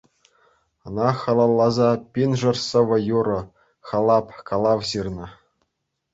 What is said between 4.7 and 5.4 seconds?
ҫырӑннӑ.